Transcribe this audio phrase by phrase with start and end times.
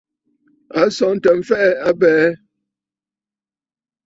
[0.79, 2.25] À sɔ̀ɔ̀ntə mfɛ̀ɛ a abɛɛ.